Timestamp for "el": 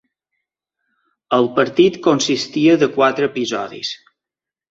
1.37-1.49